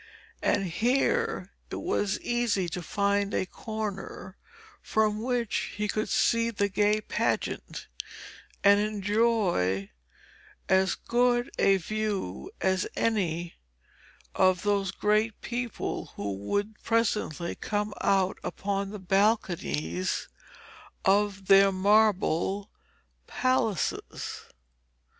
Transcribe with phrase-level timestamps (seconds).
[0.65, 4.35] Here it was easy to find a corner
[4.81, 7.85] from which he could see the gay pageant,
[8.63, 9.91] and enjoy
[10.67, 13.53] as good a view as any
[14.33, 20.27] of those great people who would presently come out upon the balconies
[21.05, 22.71] of their marble
[23.27, 24.45] palaces.